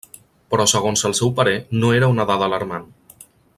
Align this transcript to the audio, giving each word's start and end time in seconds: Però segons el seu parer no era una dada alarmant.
Però 0.53 0.65
segons 0.71 1.03
el 1.09 1.13
seu 1.19 1.31
parer 1.41 1.53
no 1.83 1.93
era 1.99 2.09
una 2.17 2.27
dada 2.33 2.51
alarmant. 2.51 2.93